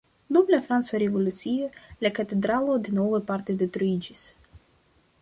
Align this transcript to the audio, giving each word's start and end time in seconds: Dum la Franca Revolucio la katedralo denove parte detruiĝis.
Dum 0.35 0.47
la 0.53 0.59
Franca 0.69 1.01
Revolucio 1.03 1.69
la 2.05 2.13
katedralo 2.21 2.81
denove 2.91 3.23
parte 3.31 3.61
detruiĝis. 3.65 4.29